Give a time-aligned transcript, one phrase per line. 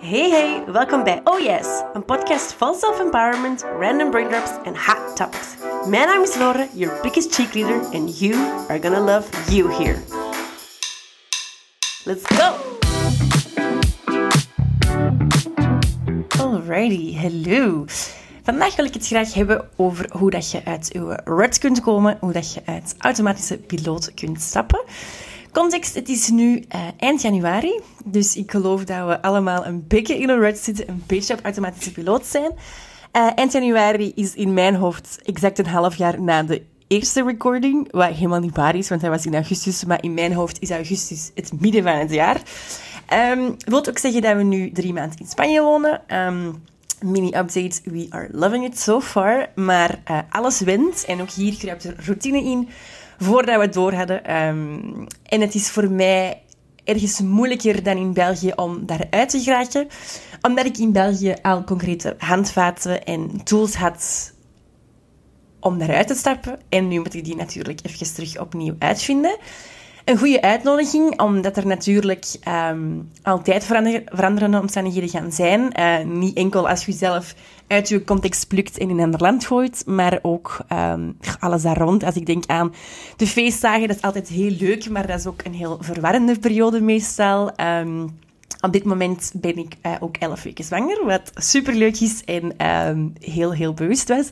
[0.00, 5.48] Hey hey, welkom bij Oh Yes, een podcast vol self-empowerment, random braindrops en hot topics.
[5.86, 8.34] Mijn naam is Lore, your biggest cheerleader, and you
[8.68, 9.98] are gonna love you here.
[12.04, 12.54] Let's go!
[16.38, 17.84] Alrighty, hello.
[18.42, 22.16] Vandaag wil ik het graag hebben over hoe dat je uit je rut kunt komen,
[22.20, 24.80] hoe dat je uit automatische piloot kunt stappen.
[25.52, 30.18] Context, het is nu uh, eind januari, dus ik geloof dat we allemaal een beetje
[30.18, 32.52] in een rut zitten, een beetje op automatische piloot zijn.
[33.12, 37.92] Uh, eind januari is in mijn hoofd exact een half jaar na de eerste recording,
[37.92, 40.70] wat helemaal niet waar is, want hij was in augustus, maar in mijn hoofd is
[40.70, 42.40] augustus het midden van het jaar.
[43.32, 46.02] Um, wil ook zeggen dat we nu drie maanden in Spanje wonen.
[46.26, 46.62] Um,
[47.02, 49.48] mini-update, we are loving it so far.
[49.54, 52.68] Maar uh, alles wint en ook hier kruipt er routine in
[53.20, 54.46] voordat we het door hadden.
[54.46, 56.42] Um, en het is voor mij
[56.84, 59.88] ergens moeilijker dan in België om daaruit te geraken.
[60.42, 64.32] Omdat ik in België al concrete handvaten en tools had
[65.60, 66.58] om daaruit te stappen.
[66.68, 69.38] En nu moet ik die natuurlijk even terug opnieuw uitvinden
[70.10, 75.72] een goede uitnodiging, omdat er natuurlijk um, altijd verander veranderende omstandigheden gaan zijn.
[75.80, 77.34] Uh, niet enkel als je jezelf
[77.70, 81.78] uit je context plukt en in een ander land gooit, maar ook um, alles daar
[81.78, 82.04] rond.
[82.04, 82.74] Als ik denk aan
[83.16, 86.80] de feestdagen, dat is altijd heel leuk, maar dat is ook een heel verwarrende periode
[86.80, 87.52] meestal.
[87.60, 88.18] Um,
[88.60, 92.54] op dit moment ben ik uh, ook 11 weken zwanger, wat superleuk is en
[93.20, 94.30] heel, heel bewust was.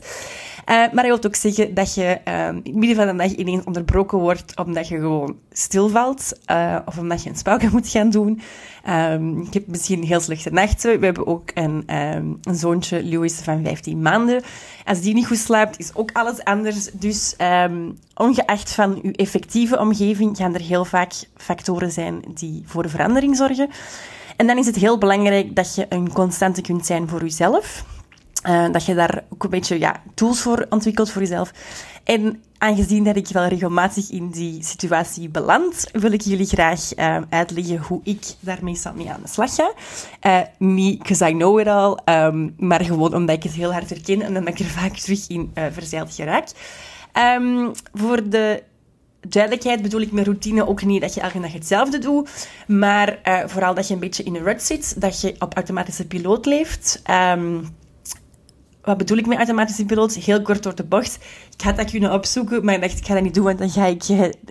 [0.69, 3.63] Uh, maar hij wil ook zeggen dat je in het midden van de dag ineens
[3.63, 8.41] onderbroken wordt omdat je gewoon stilvalt uh, of omdat je een spauken moet gaan doen.
[8.87, 10.99] Um, ik heb misschien heel slechte nachten.
[10.99, 14.41] We hebben ook een, um, een zoontje, Louis, van 15 maanden.
[14.85, 16.89] Als die niet goed slaapt, is ook alles anders.
[16.91, 22.83] Dus um, ongeacht van uw effectieve omgeving gaan er heel vaak factoren zijn die voor
[22.83, 23.69] de verandering zorgen.
[24.35, 27.85] En dan is het heel belangrijk dat je een constante kunt zijn voor jezelf.
[28.47, 31.51] Uh, dat je daar ook een beetje ja, tools voor ontwikkelt voor jezelf.
[32.03, 37.17] En aangezien dat ik wel regelmatig in die situatie beland, wil ik jullie graag uh,
[37.29, 39.73] uitleggen hoe ik daar meestal mee aan de slag ga.
[40.23, 43.89] Uh, niet because I know it all, um, maar gewoon omdat ik het heel hard
[43.89, 46.47] herken en omdat ik er vaak terug in verzeild geraak.
[47.37, 48.63] Um, voor de
[49.27, 53.73] duidelijkheid bedoel ik met routine ook niet dat je elke dag hetzelfde doet, maar vooral
[53.73, 57.01] dat je een beetje in een rut zit, dat je op automatische piloot leeft.
[58.89, 60.13] Wat bedoel ik met automatische piloot?
[60.13, 61.17] Heel kort door de bocht.
[61.57, 63.69] Ik had dat kunnen opzoeken, maar ik dacht, ik ga dat niet doen, want dan
[63.69, 64.03] ga ik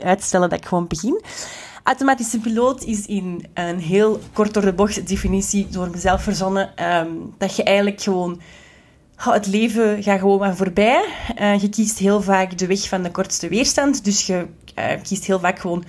[0.02, 1.22] uitstellen dat ik gewoon begin.
[1.82, 6.70] Automatische piloot is in een heel kort door de bocht definitie door mezelf verzonnen.
[6.84, 8.40] Um, dat je eigenlijk gewoon...
[9.26, 11.04] Oh, het leven gaat gewoon maar voorbij.
[11.40, 14.04] Uh, je kiest heel vaak de weg van de kortste weerstand.
[14.04, 14.46] Dus je
[14.78, 15.84] uh, kiest heel vaak gewoon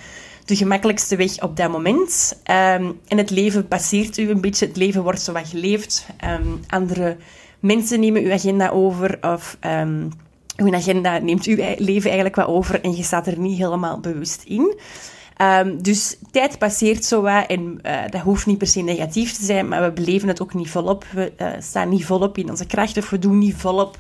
[0.45, 2.41] de gemakkelijkste weg op dat moment.
[2.51, 4.65] Um, en het leven passeert u een beetje.
[4.65, 6.05] Het leven wordt zo wat geleefd.
[6.25, 7.17] Um, andere
[7.59, 10.09] mensen nemen uw agenda over of um,
[10.55, 14.43] uw agenda neemt uw leven eigenlijk wat over en je staat er niet helemaal bewust
[14.43, 14.79] in.
[15.41, 19.45] Um, dus tijd passeert zo wat en uh, dat hoeft niet per se negatief te
[19.45, 21.05] zijn, maar we beleven het ook niet volop.
[21.13, 23.97] We uh, staan niet volop in onze kracht of we doen niet volop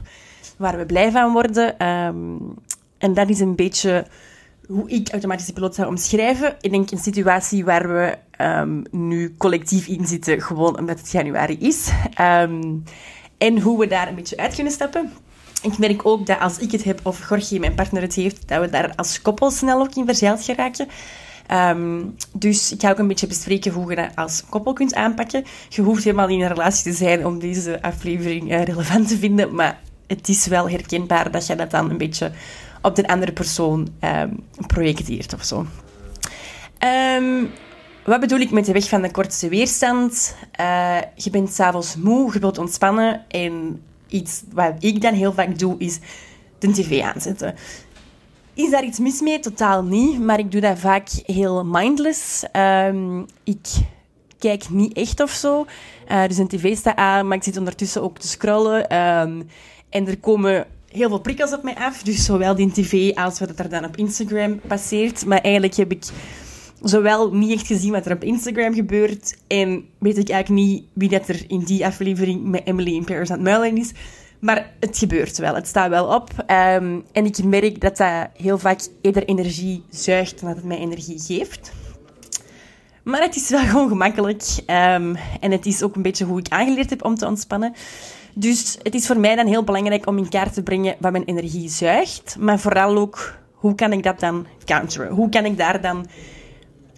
[0.57, 1.87] waar we blij van worden.
[1.87, 2.53] Um,
[2.97, 4.05] en dat is een beetje
[4.67, 6.55] hoe ik automatische piloot zou omschrijven.
[6.61, 8.17] Ik denk een situatie waar we
[8.91, 11.91] nu collectief in zitten, gewoon omdat het januari is.
[13.39, 15.11] En hoe we daar een beetje uit kunnen stappen.
[15.61, 18.61] Ik merk ook dat als ik het heb of Gorgie, mijn partner, het heeft, dat
[18.61, 20.87] we daar als koppel snel ook in verzeild geraken.
[21.51, 25.43] Um, dus ik ga ook een beetje bespreken hoe je dat als koppel kunt aanpakken.
[25.69, 29.55] Je hoeft helemaal in een relatie te zijn om deze aflevering uh, relevant te vinden,
[29.55, 32.31] maar het is wel herkenbaar dat je dat dan een beetje
[32.81, 35.65] op de andere persoon um, projecteert of zo.
[37.17, 37.49] Um,
[38.03, 40.35] wat bedoel ik met de weg van de kortste weerstand?
[40.59, 43.25] Uh, je bent s'avonds moe, je wilt ontspannen.
[43.27, 45.99] En iets wat ik dan heel vaak doe, is
[46.59, 47.55] de tv aanzetten.
[48.53, 49.39] Is daar iets mis mee?
[49.39, 50.19] Totaal niet.
[50.19, 52.43] Maar ik doe dat vaak heel mindless.
[52.53, 53.67] Um, ik
[54.39, 55.65] kijk niet echt of zo.
[56.11, 58.97] Uh, dus een tv staat aan, maar ik zit ondertussen ook te scrollen.
[58.97, 59.47] Um,
[59.89, 62.03] en er komen heel veel prikkels op mij af.
[62.03, 65.25] Dus zowel die tv als wat er dan op Instagram passeert.
[65.25, 66.03] Maar eigenlijk heb ik
[66.81, 71.09] zowel niet echt gezien wat er op Instagram gebeurt en weet ik eigenlijk niet wie
[71.09, 73.91] dat er in die aflevering met Emily in Paris aan het muilen is.
[74.39, 76.29] Maar het gebeurt wel, het staat wel op.
[76.37, 80.77] Um, en ik merk dat dat heel vaak eerder energie zuigt dan dat het mij
[80.77, 81.71] energie geeft.
[83.03, 84.43] Maar het is wel gewoon gemakkelijk.
[84.59, 87.73] Um, en het is ook een beetje hoe ik aangeleerd heb om te ontspannen.
[88.33, 91.25] Dus het is voor mij dan heel belangrijk om in kaart te brengen wat mijn
[91.25, 92.35] energie zuigt.
[92.39, 95.11] Maar vooral ook, hoe kan ik dat dan counteren?
[95.11, 96.05] Hoe kan ik daar dan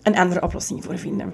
[0.04, 1.34] een andere oplossing voor vinden.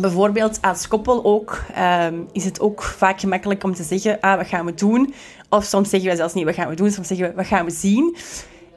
[0.00, 4.46] bijvoorbeeld als koppel ook, ehm, is het ook vaak gemakkelijk om te zeggen, ah, wat
[4.46, 5.14] gaan we doen?
[5.48, 6.90] Of soms zeggen we zelfs niet, wat gaan we doen?
[6.90, 8.16] Soms zeggen we, wat gaan we zien?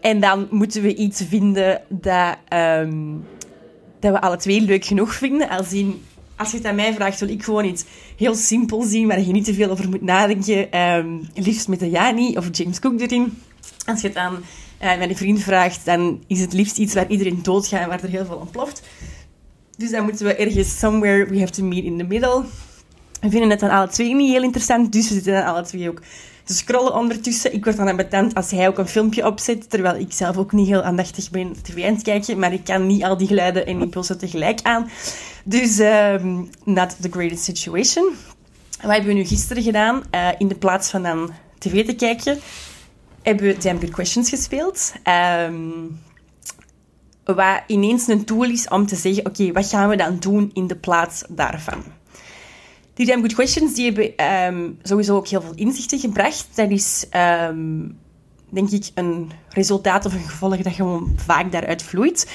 [0.01, 3.15] En dan moeten we iets vinden dat, ehm,
[3.99, 5.49] dat we alle twee leuk genoeg vinden.
[5.49, 6.01] Als, in,
[6.35, 7.85] als je het aan mij vraagt, wil ik gewoon iets
[8.17, 10.79] heel simpel zien, waar je niet te veel over moet nadenken.
[10.79, 13.41] Um, liefst met de Jani of James Cook erin.
[13.85, 17.39] Als je het aan uh, mijn vriend vraagt, dan is het liefst iets waar iedereen
[17.43, 18.81] doodgaat en waar er heel veel ontploft.
[19.79, 22.43] Dus dan moeten we ergens somewhere, we have to meet in the middle.
[23.21, 25.89] We vinden het dan alle twee niet heel interessant, dus we zitten dan alle twee
[25.89, 26.01] ook
[26.43, 27.53] te scrollen ondertussen.
[27.53, 30.67] Ik word dan ambetant als hij ook een filmpje opzet, terwijl ik zelf ook niet
[30.67, 33.81] heel aandachtig ben tv aan het kijken, maar ik kan niet al die geluiden en
[33.81, 34.89] impulsen tegelijk aan.
[35.43, 38.13] Dus um, not the greatest situation.
[38.81, 40.03] Wat hebben we nu gisteren gedaan?
[40.15, 42.39] Uh, in de plaats van dan tv te kijken,
[43.21, 44.93] hebben we Damn Good Questions gespeeld.
[45.47, 45.99] Um,
[47.35, 50.67] wat ineens een tool is om te zeggen, oké, wat gaan we dan doen in
[50.67, 51.83] de plaats daarvan?
[52.93, 56.47] Die Damn Good Questions die hebben um, sowieso ook heel veel inzichten gebracht.
[56.55, 57.05] Dat is,
[57.47, 57.97] um,
[58.49, 62.27] denk ik, een resultaat of een gevolg dat gewoon vaak daaruit vloeit.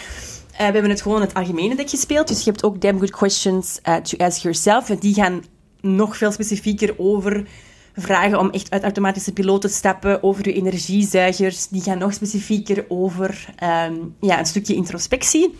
[0.52, 2.28] Uh, we hebben het gewoon het algemene dek gespeeld.
[2.28, 4.90] Dus je hebt ook Damn Good Questions uh, to Ask Yourself.
[4.90, 5.42] En die gaan
[5.80, 7.46] nog veel specifieker over
[7.96, 11.68] vragen om echt uit automatische piloot te stappen, over je energiezuigers.
[11.68, 13.54] Die gaan nog specifieker over
[13.88, 15.54] um, ja, een stukje introspectie.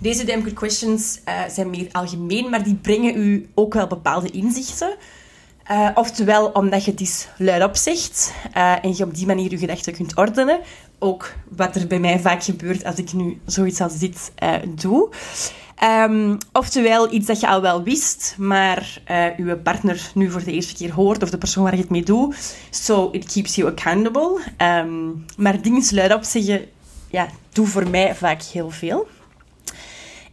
[0.00, 4.30] Deze Damn Good Questions uh, zijn meer algemeen, maar die brengen u ook wel bepaalde
[4.30, 4.96] inzichten.
[5.70, 9.58] Uh, oftewel omdat je het eens luidop zegt uh, en je op die manier je
[9.58, 10.60] gedachten kunt ordenen.
[10.98, 14.32] Ook wat er bij mij vaak gebeurt als ik nu zoiets als dit
[14.74, 15.08] doe.
[15.84, 20.52] Um, oftewel iets dat je al wel wist, maar uh, uw partner nu voor de
[20.52, 22.56] eerste keer hoort, of de persoon waar je het mee doet.
[22.70, 24.40] So it keeps you accountable.
[24.62, 26.64] Um, maar dingen luidop zeggen,
[27.10, 29.08] ja, doe voor mij vaak heel veel.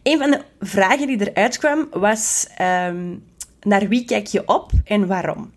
[0.03, 3.23] Een van de vragen die eruit kwam was: um,
[3.61, 5.51] naar wie kijk je op en waarom?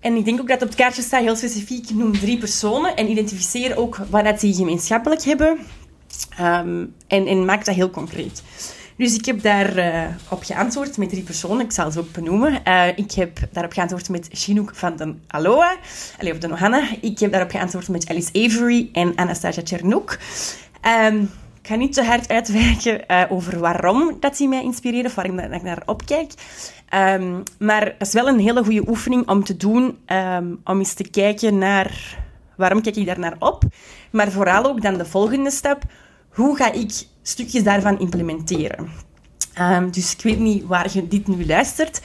[0.00, 3.10] En ik denk ook dat op het kaartje staat heel specifiek: noem drie personen en
[3.10, 5.58] identificeer ook wat die gemeenschappelijk hebben.
[6.40, 8.42] Um, en, en maak dat heel concreet.
[8.96, 11.64] Dus ik heb daarop uh, op geantwoord met drie personen.
[11.64, 12.60] Ik zal ze ook benoemen.
[12.68, 15.76] Uh, ik heb daarop geantwoord met Chinook van den Aloha.
[16.20, 16.88] Of de Nohanna.
[17.00, 20.18] Ik heb daarop geantwoord met Alice Avery en Anastasia Chernouk.
[21.06, 21.30] Um,
[21.60, 25.38] ik ga niet te hard uitwijken uh, over waarom dat die mij inspireren, of waarom
[25.38, 26.32] ik naar opkijk.
[26.94, 29.98] Um, maar het is wel een hele goede oefening om te doen,
[30.64, 32.18] om eens te kijken naar
[32.56, 33.62] waarom kijk ik daar naar op.
[34.14, 35.82] Maar vooral ook dan de volgende stap,
[36.28, 36.90] hoe ga ik
[37.22, 38.88] stukjes daarvan implementeren?
[39.60, 42.00] Um, dus ik weet niet waar je dit nu luistert.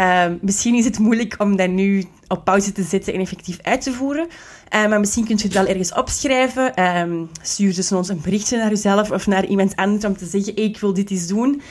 [0.00, 3.80] Um, misschien is het moeilijk om dat nu op pauze te zetten en effectief uit
[3.80, 4.22] te voeren.
[4.22, 6.72] Um, maar misschien kun je het wel ergens opschrijven.
[7.42, 10.78] Stuur dus ons een berichtje naar jezelf of naar iemand anders om te zeggen: ik
[10.78, 11.62] wil dit eens doen.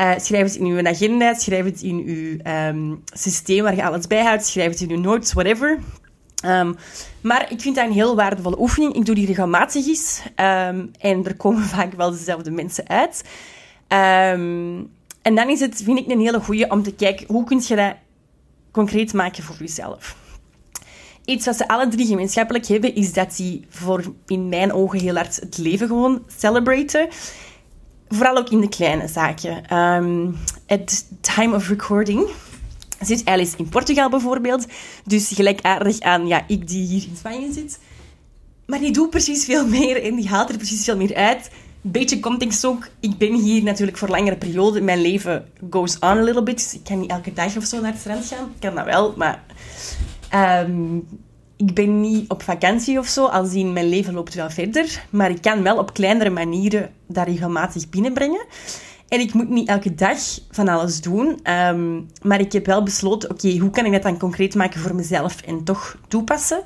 [0.00, 2.36] Uh, schrijf het in uw agenda, schrijf het in uw
[3.12, 5.78] systeem waar je alles bijhoudt, schrijf het in uw notes, whatever.
[6.46, 6.76] Um,
[7.20, 8.94] maar ik vind dat een heel waardevolle oefening.
[8.94, 10.22] Ik doe die regelmatig eens.
[10.26, 13.24] Um, en er komen vaak wel dezelfde mensen uit.
[14.32, 14.90] Um,
[15.22, 17.76] en dan is het, vind ik, een hele goede om te kijken hoe kun je
[17.76, 17.94] dat
[18.70, 20.16] concreet maken voor jezelf.
[21.24, 25.14] Iets wat ze alle drie gemeenschappelijk hebben, is dat ze voor in mijn ogen heel
[25.14, 27.08] hard het leven gewoon celebraten.
[28.08, 29.66] Vooral ook in de kleine zaken.
[30.66, 32.28] At time of recording
[33.00, 34.66] zit Alice in Portugal bijvoorbeeld.
[35.04, 37.78] Dus gelijkaardig aan ja, ik die hier in Spanje zit.
[38.66, 41.50] Maar die doet precies veel meer en die haalt er precies veel meer uit.
[41.82, 42.88] Beetje context ook.
[43.00, 44.80] Ik ben hier natuurlijk voor langere periode.
[44.80, 46.72] Mijn leven goes on a little bit.
[46.74, 48.44] Ik kan niet elke dag of zo naar het strand gaan.
[48.54, 49.44] Ik kan dat wel, maar...
[50.34, 51.06] Um,
[51.56, 55.04] ik ben niet op vakantie of zo, als in mijn leven loopt wel verder.
[55.10, 58.46] Maar ik kan wel op kleinere manieren dat regelmatig binnenbrengen.
[59.10, 60.18] En ik moet niet elke dag
[60.50, 61.40] van alles doen.
[61.50, 64.94] Um, maar ik heb wel besloten, oké, hoe kan ik dat dan concreet maken voor
[64.94, 66.62] mezelf en toch toepassen?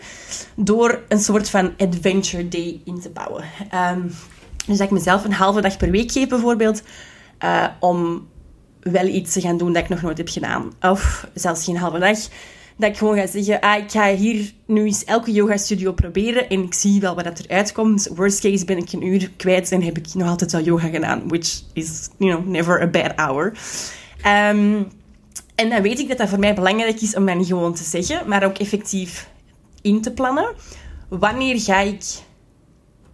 [0.57, 3.45] Door een soort van adventure day in te bouwen.
[3.95, 4.13] Um,
[4.67, 6.83] dus dat ik mezelf een halve dag per week geef bijvoorbeeld,
[7.45, 8.29] uh, om
[8.81, 10.73] wel iets te gaan doen dat ik nog nooit heb gedaan.
[10.81, 12.19] Of zelfs geen halve dag.
[12.76, 16.49] Dat ik gewoon ga zeggen, ah, ik ga hier nu eens elke yoga studio proberen
[16.49, 18.09] en ik zie wel wat dat eruit komt.
[18.14, 21.28] Worst case ben ik een uur kwijt en heb ik nog altijd wel yoga gedaan.
[21.28, 23.52] Which is, you know, never a bad hour.
[24.26, 24.88] Um,
[25.54, 28.28] en dan weet ik dat dat voor mij belangrijk is om dat gewoon te zeggen,
[28.28, 29.28] maar ook effectief
[29.83, 30.54] in te plannen.
[31.09, 32.04] Wanneer ga ik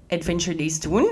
[0.08, 1.10] adventure days doen?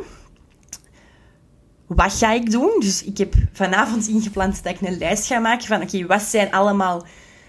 [1.89, 2.77] wat ga ik doen?
[2.79, 6.53] Dus ik heb vanavond ingepland dat ik een lijst ga maken van oké, wat zijn
[6.53, 7.07] allemaal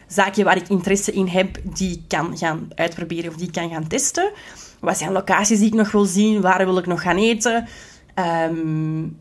[0.09, 3.69] zaken waar ik interesse in heb die ik kan gaan uitproberen of die ik kan
[3.69, 4.31] gaan testen?
[4.79, 6.41] Wat zijn locaties die ik nog wil zien?
[6.41, 7.67] Waar wil ik nog gaan eten?
[8.49, 9.17] Um,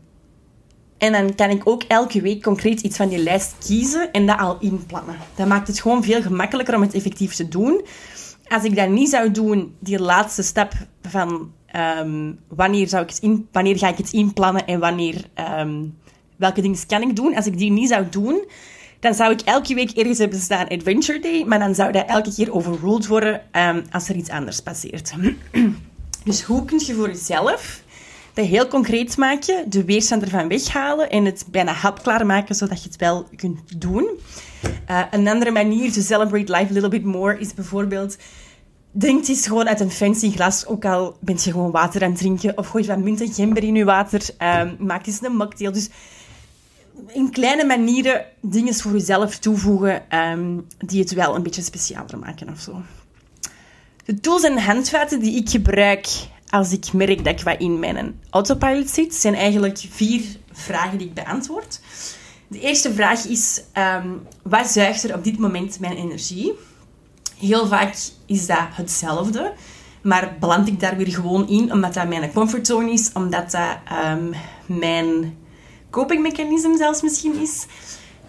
[0.97, 4.39] En dan kan ik ook elke week concreet iets van die lijst kiezen en dat
[4.39, 5.15] al inplannen.
[5.35, 7.85] Dat maakt het gewoon veel gemakkelijker om het effectief te doen.
[8.47, 13.19] Als ik dat niet zou doen, die laatste stap van ehm, wanneer, zou ik het
[13.19, 15.85] in, wanneer ga ik het inplannen en wanneer, ehm,
[16.35, 17.35] welke dingen kan ik doen.
[17.35, 18.43] Als ik die niet zou doen,
[18.99, 22.33] dan zou ik elke week ergens hebben staan Adventure Day, maar dan zou dat elke
[22.33, 25.13] keer overruled worden um, als er iets anders passeert.
[26.25, 27.81] dus hoe kun je voor jezelf
[28.33, 32.89] dat heel concreet maken, de weerstand ervan weghalen en het bijna hapklaar maken, zodat je
[32.89, 34.09] het wel kunt doen.
[34.89, 38.17] Uh, een andere manier to celebrate life a little bit more is bijvoorbeeld...
[38.91, 42.19] Drink eens gewoon uit een fancy glas, ook al bent je gewoon water aan het
[42.19, 42.57] drinken.
[42.57, 44.21] Of gooi wat mint en gember in je water.
[44.59, 45.71] Um, maak eens een mocktail.
[45.71, 45.89] Dus
[47.07, 52.49] in kleine manieren dingen voor jezelf toevoegen um, die het wel een beetje specialer maken
[52.49, 52.81] of zo.
[54.05, 56.07] De tools en handvaten die ik gebruik
[56.49, 61.07] als ik merk dat ik wat in mijn autopilot zit, zijn eigenlijk vier vragen die
[61.07, 61.79] ik beantwoord.
[62.47, 63.61] De eerste vraag is,
[64.03, 66.53] um, wat zuigt er op dit moment mijn energie?
[67.37, 69.53] Heel vaak is dat hetzelfde,
[70.01, 74.33] maar beland ik daar weer gewoon in, omdat dat mijn comfortzone is, omdat dat um,
[74.65, 75.37] mijn
[75.89, 77.65] copingmechanisme zelfs misschien is.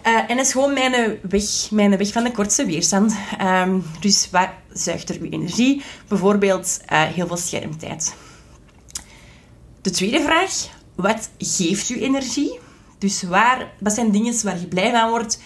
[0.07, 3.15] Uh, en dat is gewoon mijn weg, mijn weg van de kortste weerstand.
[3.41, 5.81] Um, dus wat zuigt er uw energie?
[6.07, 8.15] Bijvoorbeeld uh, heel veel schermtijd.
[9.81, 10.51] De tweede vraag,
[10.95, 12.59] wat geeft u energie?
[12.97, 15.39] Dus waar, wat zijn dingen waar je blij van wordt?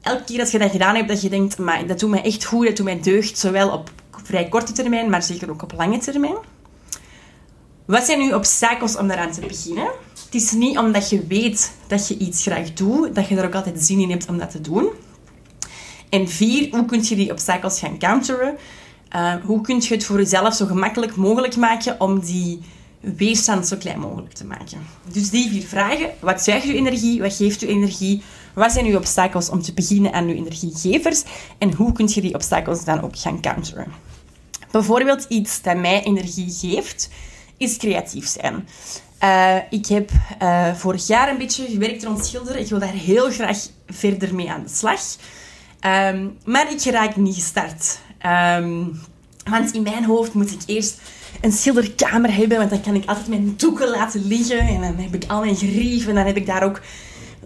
[0.00, 2.44] Elke keer als je dat gedaan hebt, dat je denkt, maar dat doet mij echt
[2.44, 3.90] goed, dat doet mij deugd, zowel op
[4.22, 6.36] vrij korte termijn, maar zeker ook op lange termijn.
[7.84, 9.90] Wat zijn uw obstakels om daaraan te beginnen?
[10.26, 13.54] Het is niet omdat je weet dat je iets graag doet, dat je er ook
[13.54, 14.88] altijd zin in hebt om dat te doen.
[16.08, 18.56] En vier, hoe kun je die obstakels gaan counteren?
[19.16, 22.60] Uh, hoe kun je het voor jezelf zo gemakkelijk mogelijk maken om die
[23.00, 24.78] weerstand zo klein mogelijk te maken?
[25.12, 26.10] Dus die vier vragen.
[26.20, 27.20] Wat zuigt uw energie?
[27.20, 28.22] Wat geeft uw energie?
[28.54, 31.22] Wat zijn uw obstakels om te beginnen aan uw energiegevers?
[31.58, 33.92] En hoe kun je die obstakels dan ook gaan counteren?
[34.70, 37.08] Bijvoorbeeld iets dat mij energie geeft,
[37.56, 38.68] is creatief zijn.
[39.24, 40.10] Uh, ik heb
[40.42, 42.60] uh, vorig jaar een beetje gewerkt rond schilderen.
[42.60, 45.00] Ik wil daar heel graag verder mee aan de slag.
[45.86, 47.98] Um, maar ik raak niet gestart.
[48.26, 49.00] Um,
[49.50, 51.00] want in mijn hoofd moet ik eerst
[51.40, 54.58] een schilderkamer hebben, want dan kan ik altijd mijn doeken laten liggen.
[54.58, 56.80] En dan heb ik al mijn grief en dan heb ik daar ook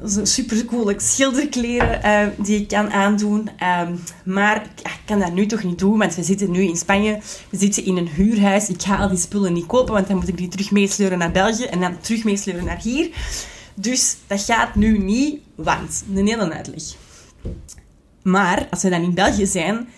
[0.09, 3.51] zo super coole schilderkleren uh, die ik kan aandoen.
[3.89, 7.19] Um, maar ik kan dat nu toch niet doen, want we zitten nu in Spanje.
[7.51, 8.69] We zitten in een huurhuis.
[8.69, 11.31] Ik ga al die spullen niet kopen, want dan moet ik die terug meesleuren naar
[11.31, 13.11] België en dan terug meesleuren naar hier.
[13.75, 16.83] Dus dat gaat nu niet, want een hele uitleg.
[18.23, 19.89] Maar als we dan in België zijn,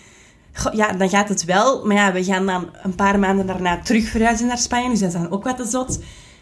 [0.73, 1.85] ja, dan gaat het wel.
[1.85, 4.89] Maar ja, we gaan dan een paar maanden daarna terug verhuizen naar Spanje.
[4.89, 5.99] Dus dat is dan ook wat te zot.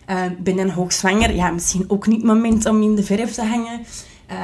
[0.10, 1.36] Uh, ben dan hoogzwanger.
[1.36, 3.80] Ja, misschien ook niet het moment om in de verf te hangen.
[4.32, 4.38] Uh,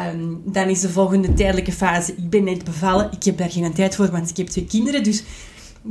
[0.44, 2.12] dan is de volgende tijdelijke fase.
[2.12, 3.12] Ik ben net bevallen.
[3.12, 5.04] Ik heb daar geen tijd voor, want ik heb twee kinderen.
[5.04, 5.24] Dus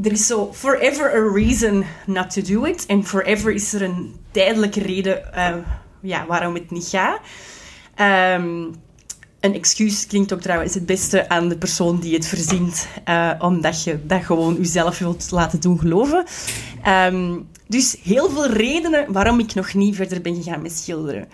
[0.02, 2.86] er is zo forever a reason not to do it.
[2.86, 5.54] En forever is er een tijdelijke reden uh,
[6.00, 7.20] ja, waarom het niet gaat.
[8.40, 8.74] Um,
[9.46, 13.84] een excuus klinkt ook trouwens het beste aan de persoon die het verzint, uh, omdat
[13.84, 16.24] je dat gewoon jezelf wilt laten doen geloven.
[16.88, 21.28] Um, dus heel veel redenen waarom ik nog niet verder ben gegaan met schilderen.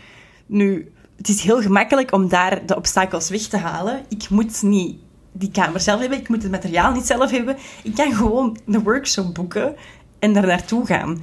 [0.46, 4.04] Nu, het is heel gemakkelijk om daar de obstakels weg te halen.
[4.08, 4.96] Ik moet niet
[5.32, 7.56] die kamer zelf hebben, ik moet het materiaal niet zelf hebben.
[7.82, 9.74] Ik kan gewoon de workshop boeken
[10.18, 11.22] en daar naartoe gaan.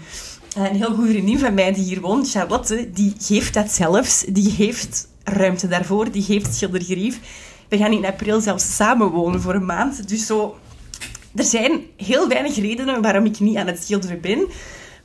[0.56, 4.26] Eh, een heel goede vriendin van mij die hier woont, Charlotte, die geeft dat zelfs.
[4.28, 7.20] Die heeft ruimte daarvoor, die heeft schildergerief.
[7.68, 10.10] We gaan in april zelfs samen wonen voor een maand.
[10.10, 10.58] Dus zo,
[11.36, 14.48] er zijn heel weinig redenen waarom ik niet aan het schilderen ben.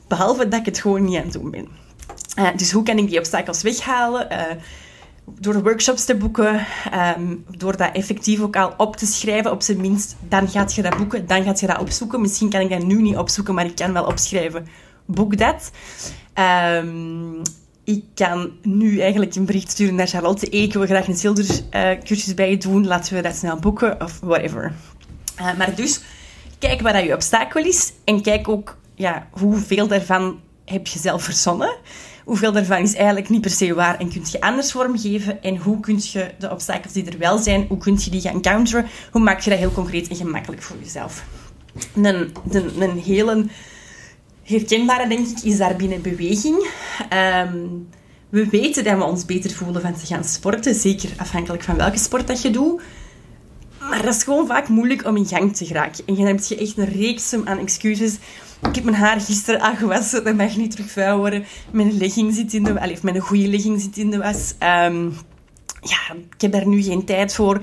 [0.07, 1.67] Behalve dat ik het gewoon niet aan het doen ben.
[2.39, 4.27] Uh, dus hoe kan ik die obstakels weghalen?
[4.31, 4.41] Uh,
[5.39, 6.65] door workshops te boeken,
[7.17, 10.15] um, door dat effectief ook al op te schrijven, op zijn minst.
[10.27, 12.21] Dan gaat je dat boeken, dan gaat je dat opzoeken.
[12.21, 14.67] Misschien kan ik dat nu niet opzoeken, maar ik kan wel opschrijven.
[15.05, 15.71] Boek dat.
[16.81, 17.41] Um,
[17.85, 20.49] ik kan nu eigenlijk een bericht sturen naar Charlotte.
[20.49, 22.87] ik wil graag een schildercursus bij je doen.
[22.87, 24.73] Laten we dat snel boeken, of whatever.
[25.39, 26.01] Uh, maar dus,
[26.59, 27.93] kijk wat dat je obstakel is.
[28.03, 31.75] En kijk ook ja, hoeveel daarvan heb je zelf verzonnen.
[32.23, 35.43] Hoeveel daarvan is eigenlijk niet per se waar en kun je anders vormgeven.
[35.43, 38.41] En hoe kun je de obstakels die er wel zijn, hoe kun je die gaan
[38.41, 38.85] counteren?
[39.11, 41.23] Hoe maak je dat heel concreet en gemakkelijk voor jezelf?
[41.95, 43.45] Een, een, een hele
[44.45, 46.69] herkenbare, denk ik, is daar binnen beweging.
[47.13, 47.87] Um,
[48.29, 51.97] we weten dat we ons beter voelen van te gaan sporten, zeker afhankelijk van welke
[51.97, 52.81] sport dat je doet.
[53.79, 56.05] Maar dat is gewoon vaak moeilijk om in gang te geraken.
[56.05, 58.17] En dan heb je echt een reeks aan excuses
[58.69, 61.45] ik heb mijn haar gisteren aangewassen, dat mag niet terug vuil worden.
[61.71, 64.53] Mijn legging zit in de of mijn goede legging zit in de was.
[64.59, 65.09] Ehm,
[65.81, 67.55] ja, ik heb daar nu geen tijd voor.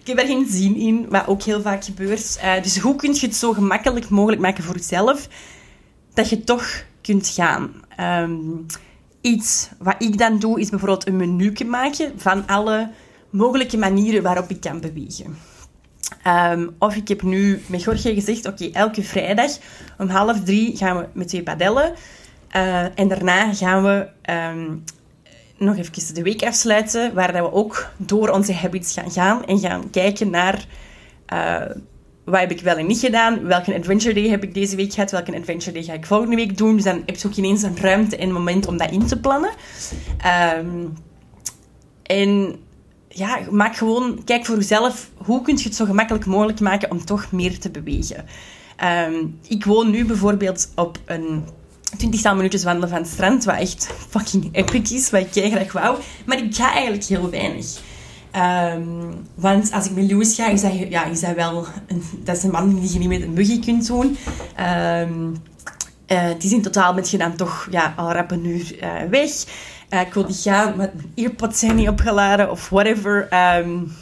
[0.00, 2.38] Ik heb daar geen zin in, wat ook heel vaak gebeurt.
[2.44, 5.28] Uh, dus hoe kun je het zo gemakkelijk mogelijk maken voor jezelf,
[6.18, 7.74] dat je toch kunt gaan?
[8.00, 8.66] Um,
[9.20, 12.90] iets wat ik dan doe, is bijvoorbeeld een menu maken van alle
[13.30, 15.38] mogelijke manieren waarop ik kan bewegen.
[16.26, 19.50] Um, of ik heb nu met Jorge gezegd, oké, elke vrijdag
[19.98, 21.92] om half drie gaan we met twee padellen.
[22.56, 24.84] Uh, en daarna gaan we um,
[25.58, 29.90] nog even de week afsluiten, waar we ook door onze habits gaan gaan en gaan
[29.90, 30.66] kijken naar
[31.32, 31.76] uh,
[32.30, 35.10] wat heb ik wel en niet gedaan, welke adventure day heb ik deze week gehad,
[35.10, 36.74] welke adventure day ga ik volgende week doen.
[36.74, 39.50] Dus dan heb je ook ineens een ruimte en moment om dat in te plannen.
[40.56, 40.92] Um,
[42.02, 42.56] en
[43.08, 47.04] ja, maak gewoon, kijk voor jezelf, hoe kun je het zo gemakkelijk mogelijk maken om
[47.04, 48.24] toch meer te bewegen.
[49.08, 51.44] Um, ik woon nu bijvoorbeeld op een
[51.96, 55.98] 20 minuutjes wandelen van het strand, wat echt fucking epic is, wat ik graag wou.
[56.26, 57.80] Maar ik ga eigenlijk heel weinig.
[58.36, 61.66] Um, want als ik met Louis ga, is dat, ja, is dat wel...
[61.86, 64.16] Een, dat is een man die je niet met een buggy kunt doen.
[65.00, 65.36] Um,
[66.08, 68.90] uh, het is in totaal met je dan toch ja, al rap een uur uh,
[69.10, 69.30] weg.
[69.90, 73.28] Uh, ik wil niet gaan, maar earpods zijn niet opgeladen of whatever.
[73.58, 73.92] Um,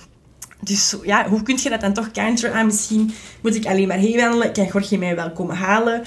[0.61, 2.57] dus ja, hoe kun je dat dan toch counteren?
[2.57, 4.53] Ah, misschien moet ik alleen maar heen wandelen.
[4.53, 6.03] Kan Jorge mij wel komen halen?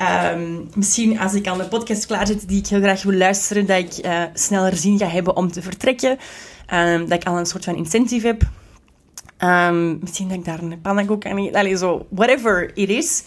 [0.00, 3.66] Um, misschien als ik aan de podcast klaar zit die ik heel graag wil luisteren,
[3.66, 6.18] dat ik uh, sneller zin ga hebben om te vertrekken.
[6.74, 8.42] Um, dat ik al een soort van incentive heb.
[9.38, 11.54] Um, misschien dat ik daar een pannenkoek aan eet.
[11.54, 13.22] Allee, zo, whatever it is.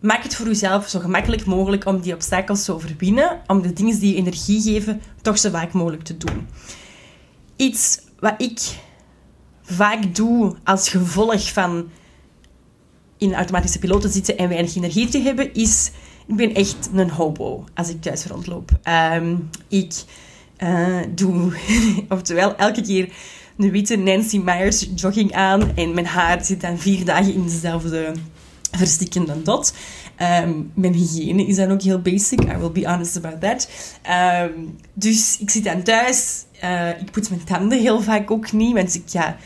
[0.00, 3.40] maak het voor jezelf zo gemakkelijk mogelijk om die obstakels te overwinnen.
[3.46, 6.48] Om de dingen die je energie geven, toch zo vaak mogelijk te doen.
[7.56, 8.60] Iets wat ik
[9.62, 11.90] vaak doe als gevolg van
[13.18, 15.90] in automatische piloot te zitten en weinig energie te hebben, is...
[16.28, 18.70] Ik ben echt een hobo als ik thuis rondloop.
[19.14, 19.92] Um, ik
[20.58, 21.52] uh, doe,
[22.08, 23.08] oftewel, elke keer
[23.56, 28.12] een witte Nancy Myers jogging aan en mijn haar zit dan vier dagen in dezelfde
[28.70, 29.74] verstikkende dot.
[30.42, 32.40] Um, mijn hygiëne is dan ook heel basic.
[32.42, 33.68] I will be honest about that.
[34.50, 36.44] Um, dus ik zit dan thuis.
[36.64, 38.74] Uh, ik poets mijn tanden heel vaak ook niet.
[38.74, 39.36] Want ik, ja,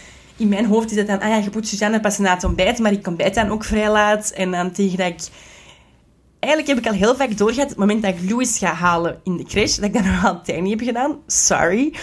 [0.40, 1.20] in mijn hoofd is het dan...
[1.20, 2.78] Ah ja, je Suzanne pas na het ontbijt.
[2.78, 4.30] Maar ik ontbijt dan ook vrij laat.
[4.30, 5.20] En dan tegen dat ik...
[6.38, 9.36] Eigenlijk heb ik al heel vaak doorgehad het moment dat ik Louis ga halen in
[9.36, 9.76] de crash.
[9.76, 11.18] Dat ik dat nog altijd niet heb gedaan.
[11.26, 11.94] Sorry.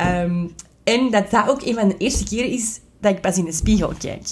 [0.00, 3.44] Um, en dat dat ook een van de eerste keren is dat ik pas in
[3.44, 4.26] de spiegel kijk.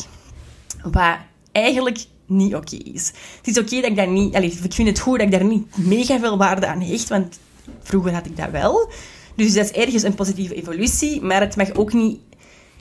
[0.82, 1.16] Wat
[1.52, 3.12] eigenlijk niet oké is.
[3.36, 4.34] Het is oké dat ik daar niet...
[4.34, 7.38] Allez, ik vind het goed dat ik daar niet mega veel waarde aan hecht, want
[7.82, 8.90] vroeger had ik dat wel.
[9.34, 12.18] Dus dat is ergens een positieve evolutie, maar het mag ook niet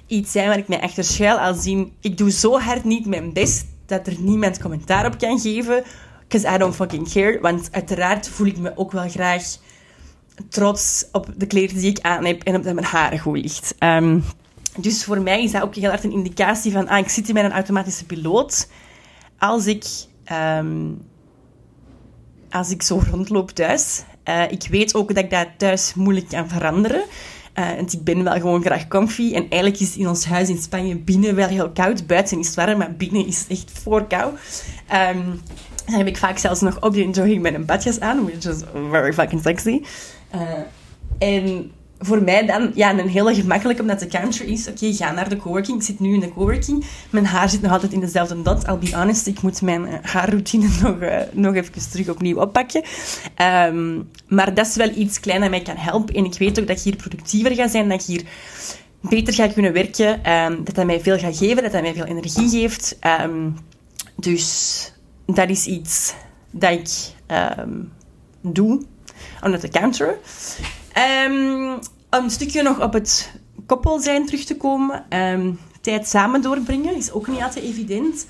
[0.10, 1.92] iets zijn waar ik mij achter schuil als zien...
[2.02, 5.84] Ik doe zo hard niet mijn best dat er niemand commentaar op kan geven,
[6.28, 7.40] because I don't fucking care.
[7.42, 9.44] Want uiteraard voel ik me ook wel graag
[10.50, 13.76] trots op de kleren die ik aan heb en op dat mijn haren goed ligt.
[13.80, 14.24] Um,
[14.78, 16.88] dus voor mij is dat ook heel hard een indicatie van...
[16.88, 18.68] Ah, ik zit hier met een automatische piloot
[19.40, 19.86] als ik,
[20.32, 21.02] um,
[22.50, 26.50] als ik zo rondloop thuis, uh, ik weet ook dat ik dat thuis moeilijk kan
[26.50, 27.04] veranderen.
[27.60, 29.34] Uh, want ik ben wel gewoon graag comfy.
[29.34, 32.08] En eigenlijk is in ons huis in Spanje binnen wel heel koud.
[32.08, 34.34] Buiten is het warm, maar binnen is echt voor koud.
[35.14, 35.42] Um,
[35.86, 38.62] dan heb ik vaak zelfs nog op die jogging met een badjas aan, which is
[38.90, 39.82] very fucking sexy.
[40.36, 40.42] Uh,
[41.18, 45.30] en voor mij dan ja, een hele gemakkelijk, omdat de counter is, oké, ga naar
[45.30, 45.78] de coworking.
[45.78, 46.86] Ik zit nu in de coworking.
[47.10, 48.68] Mijn haar zit nog altijd in dezelfde dot.
[48.68, 52.84] I'll be honest, ik moet mijn uh, haarroutine nog, uh, nog even terug opnieuw oppakken.
[53.68, 56.16] Um, maar dat is wel iets klein dat mij kan helpen.
[56.16, 58.24] En ik weet ook dat ik hier productiever ga zijn, dat ik hier
[59.02, 60.32] beter ga kunnen werken.
[60.32, 62.98] Um, dat dat mij veel gaat geven, dat dat mij veel energie geeft.
[63.22, 63.58] Um,
[64.16, 64.94] dus
[65.26, 66.14] dat is iets
[66.52, 66.90] dat ik
[68.42, 68.82] doe
[69.42, 70.16] om dat te counteren.
[72.10, 73.32] Om een stukje nog op het
[73.66, 75.18] koppel zijn terug te komen.
[75.18, 78.26] Um, tijd samen doorbrengen is ook niet altijd evident.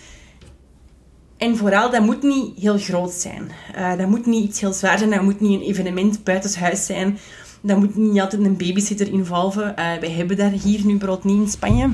[1.38, 3.52] En vooral, dat moet niet heel groot zijn.
[3.76, 5.10] Uh, dat moet niet iets heel zwaar zijn.
[5.10, 7.18] Dat moet niet een evenement buitenshuis zijn.
[7.62, 9.70] Dat moet niet altijd een babysitter involven.
[9.70, 11.86] Uh, wij hebben dat hier nu brood niet in Spanje.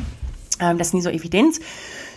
[0.61, 1.59] Uh, dat is niet zo evident.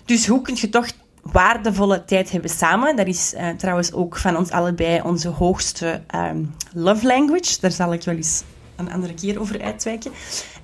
[0.05, 0.91] Dus hoe kun je toch
[1.33, 2.97] waardevolle tijd hebben samen.
[2.97, 7.61] Dat is uh, trouwens ook van ons allebei onze hoogste um, love language.
[7.61, 8.43] Daar zal ik wel eens
[8.77, 10.13] een andere keer over uitwijken.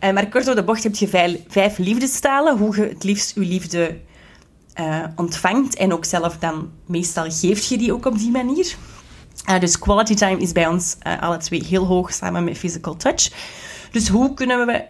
[0.04, 2.58] Uh, maar kort door de bocht heb je vijf, vijf liefdestalen.
[2.58, 3.98] Hoe je het liefst je liefde
[4.80, 5.76] uh, ontvangt.
[5.76, 8.76] En ook zelf dan meestal geeft je die ook op die manier.
[9.60, 13.30] dus quality time is bij ons alle twee heel hoog samen met physical touch.
[13.90, 14.84] Dus hoe kunnen we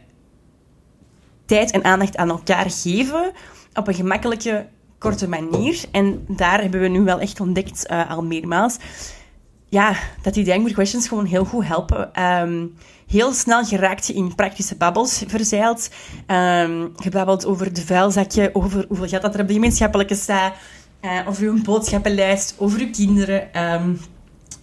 [1.47, 3.33] tijd en aandacht aan elkaar geven
[3.75, 4.67] op een gemakkelijke
[5.05, 5.81] korte manier.
[5.90, 8.77] En daar hebben we nu wel echt ontdekt, uh, al meermaals,
[9.69, 12.23] ja, dat die Dangwood questions gewoon heel goed helpen.
[12.23, 12.75] Um,
[13.07, 15.90] heel snel geraakt je in praktische babbels verzeild.
[16.27, 20.55] Um, gebabbeld over de vuilzakje, over hoeveel geld dat er op de gemeenschappelijke staat,
[21.01, 23.73] uh, over uw boodschappenlijst, over uw kinderen.
[23.73, 24.01] Um,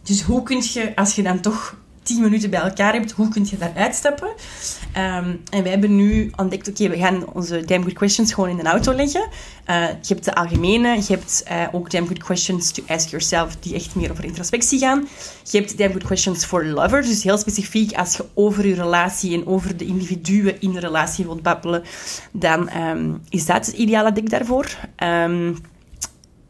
[0.04, 3.48] dus hoe kun je, als je dan toch 10 minuten bij elkaar hebt, hoe kun
[3.50, 4.28] je daar uitstappen?
[4.28, 8.60] Um, en wij hebben nu ontdekt, oké, we gaan onze Damn Good Questions gewoon in
[8.60, 9.28] een auto leggen.
[9.70, 13.56] Uh, je hebt de algemene, je hebt uh, ook Damn Good Questions to Ask Yourself,
[13.56, 15.08] die echt meer over introspectie gaan.
[15.52, 19.34] Je hebt Damn Good Questions for Lovers, dus heel specifiek als je over je relatie
[19.34, 21.84] en over de individuen in de relatie wilt babbelen,
[22.32, 24.66] dan um, is dat het ideale dek daarvoor.
[25.04, 25.58] Um,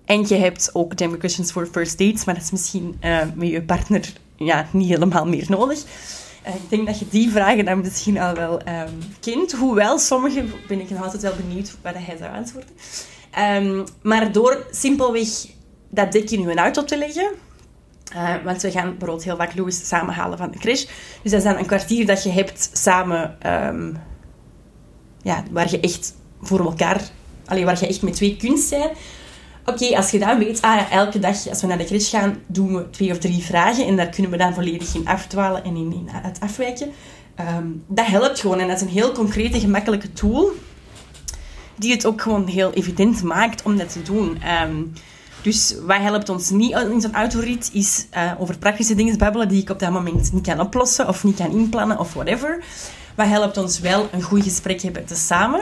[0.06, 3.20] en je hebt ook Damn Good Questions for First Dates, maar dat is misschien uh,
[3.36, 4.14] met je partner
[4.46, 5.84] ja, niet helemaal meer nodig.
[6.48, 9.52] Uh, ik denk dat je die vragen dan misschien al wel um, kent.
[9.52, 12.70] Hoewel, sommige ben ik nog altijd wel benieuwd wat hij zou antwoorden.
[13.40, 15.28] Um, maar door simpelweg
[15.90, 17.32] dat dek in uw auto te leggen...
[18.16, 20.86] Uh, want we gaan bijvoorbeeld heel vaak Louis samenhalen van de crash.
[21.22, 23.38] Dus dat is dan een kwartier dat je hebt samen...
[23.68, 23.98] Um,
[25.22, 27.02] ja, waar je echt voor elkaar...
[27.46, 28.90] Allee, waar je echt met twee kunt zijn
[29.72, 32.76] Oké, als je dan weet, ah elke dag als we naar de crash gaan, doen
[32.76, 36.08] we twee of drie vragen en daar kunnen we dan volledig in afdwalen en in,
[36.12, 36.92] het afwijken.
[37.58, 40.52] Um, dat helpt gewoon en dat is een heel concrete, gemakkelijke tool
[41.76, 44.38] die het ook gewoon heel evident maakt om dat te doen.
[44.64, 44.94] Um,
[45.42, 49.62] dus wat helpt ons niet in zo'n autorit is uh, over praktische dingen babbelen die
[49.62, 52.64] ik op dat moment niet kan oplossen of niet kan inplannen of whatever.
[53.16, 55.62] Wat helpt ons wel een goed gesprek hebben te samen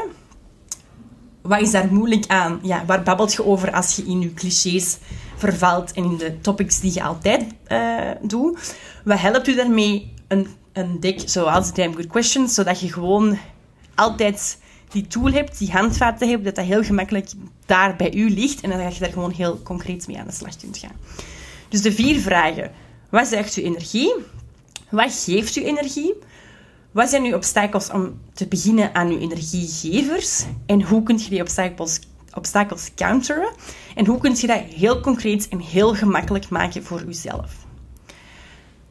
[1.41, 2.59] wat is daar moeilijk aan?
[2.61, 4.97] Ja, waar babbelt je over als je in je clichés
[5.35, 8.75] vervalt en in de topics die je altijd uh, doet?
[9.03, 10.13] Wat helpt u daarmee?
[10.27, 13.37] Een, een deck zoals Damn Good Questions, zodat je gewoon
[13.95, 14.57] altijd
[14.89, 17.29] die tool hebt, die handvaten hebt, dat dat heel gemakkelijk
[17.65, 20.57] daar bij u ligt en dat je daar gewoon heel concreet mee aan de slag
[20.57, 20.95] kunt gaan.
[21.69, 22.71] Dus de vier vragen.
[23.09, 24.13] Wat zegt uw energie?
[24.89, 26.13] Wat geeft u energie?
[26.91, 30.43] Wat zijn uw obstakels om te beginnen aan uw energiegevers?
[30.65, 31.41] En hoe kun je die
[32.33, 33.51] obstakels, counteren?
[33.95, 37.51] En hoe kun je dat heel concreet en heel gemakkelijk maken voor jezelf?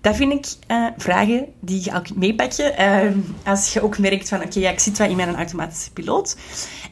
[0.00, 2.72] Dat vind ik uh, vragen die je al kunt meepakken.
[2.80, 6.36] Uh, als je ook merkt van, oké, ik zit wel in mijn automatische piloot.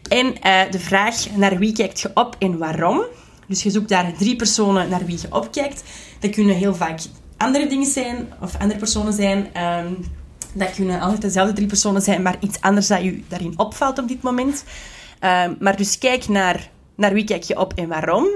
[0.08, 3.04] En uh, de vraag, naar wie kijkt je op en waarom?
[3.46, 5.82] Dus je zoekt daar drie personen naar wie je opkijkt.
[6.20, 7.00] Dat kunnen heel vaak
[7.36, 9.62] andere dingen zijn, of andere personen zijn.
[9.62, 9.96] Um,
[10.58, 14.08] dat kunnen altijd dezelfde drie personen zijn, maar iets anders dat je daarin opvalt op
[14.08, 14.64] dit moment.
[15.24, 18.26] Uh, maar dus kijk naar, naar wie kijk je op en waarom.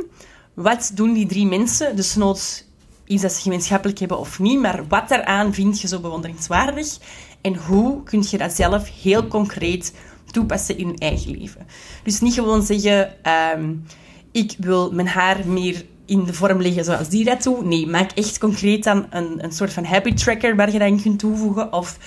[0.54, 1.96] Wat doen die drie mensen?
[1.96, 2.64] Dus noods
[3.04, 6.98] iets dat ze gemeenschappelijk hebben of niet, maar wat daaraan vind je zo bewonderingswaardig?
[7.40, 9.94] En hoe kun je dat zelf heel concreet
[10.30, 11.66] toepassen in je eigen leven?
[12.02, 13.14] Dus niet gewoon zeggen,
[13.56, 13.84] um,
[14.32, 17.64] ik wil mijn haar meer in de vorm liggen zoals die dat doet.
[17.64, 21.02] Nee, maak echt concreet dan een, een soort van habit tracker waar je dat in
[21.02, 21.72] kunt toevoegen.
[21.72, 21.98] Of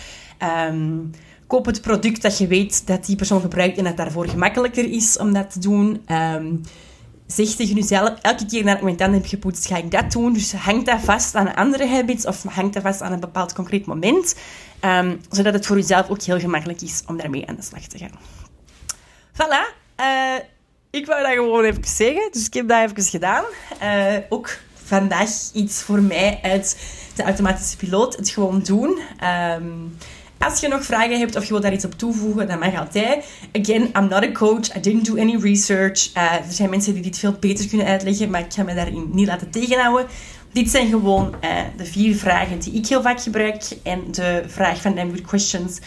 [0.70, 1.12] um,
[1.48, 5.18] koop het product dat je weet dat die persoon gebruikt en dat daarvoor gemakkelijker is
[5.18, 6.02] om dat te doen.
[6.08, 6.62] Um,
[7.28, 10.34] zeg tegen jezelf, elke keer naar ik mijn tanden heb gepoetst, ga ik dat doen.
[10.34, 13.86] Dus hang dat vast aan andere habits of hang dat vast aan een bepaald concreet
[13.86, 14.36] moment.
[14.82, 17.98] Um, zodat het voor jezelf ook heel gemakkelijk is om daarmee aan de slag te
[17.98, 18.20] gaan.
[19.34, 19.82] Voilà.
[20.00, 20.40] Uh,
[20.94, 23.44] ik wou dat gewoon even zeggen, dus ik heb dat even gedaan.
[23.84, 26.78] Uh, ook vandaag iets voor mij uit
[27.16, 28.16] de automatische piloot.
[28.16, 29.00] Het gewoon doen.
[29.58, 29.98] Um,
[30.40, 33.26] als je nog vragen hebt of je wilt daar iets op toevoegen, dan mag altijd.
[33.62, 34.76] Again, I'm not a coach.
[34.76, 36.16] I didn't do any research.
[36.18, 39.10] Uh, er zijn mensen die dit veel beter kunnen uitleggen, maar ik ga me daarin
[39.12, 40.08] niet laten tegenhouden.
[40.52, 43.64] Dit zijn gewoon uh, de vier vragen die ik heel vaak gebruik.
[43.84, 45.80] En de vraag van Damn Good Questions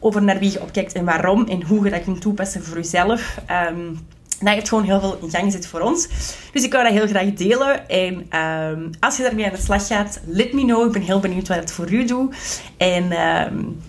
[0.00, 1.48] over naar wie je opkijkt en waarom.
[1.48, 3.38] En hoe je dat kunt toepassen voor jezelf.
[3.70, 3.98] Um,
[4.44, 6.08] dat heeft gewoon heel veel in gang gezet voor ons.
[6.52, 7.88] Dus ik wou dat heel graag delen.
[7.88, 10.86] En um, als je daarmee aan de slag gaat, let me know.
[10.86, 12.60] Ik ben heel benieuwd wat het voor u doet.
[12.76, 13.82] En um,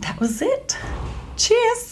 [0.00, 0.78] that was it.
[1.36, 1.87] Cheers!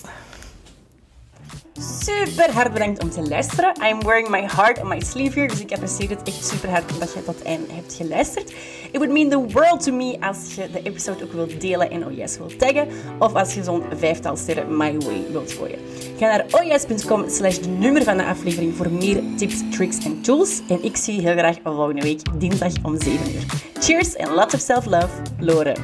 [1.78, 3.74] Super hard bedankt om te luisteren.
[3.82, 6.92] I'm wearing my heart on my sleeve here, dus ik apprecieer het echt super hard
[6.92, 8.50] omdat je tot eind hebt geluisterd.
[8.90, 12.06] It would mean the world to me als je de episode ook wilt delen en
[12.06, 15.78] OYS wilt taggen, of als je zo'n vijftal sterren my way wilt gooien.
[16.18, 20.60] Ga naar oyes.com slash de nummer van de aflevering voor meer tips, tricks en tools.
[20.68, 23.44] En ik zie je heel graag volgende week, dinsdag om 7 uur.
[23.80, 25.08] Cheers en lots of self-love,
[25.38, 25.74] Lore.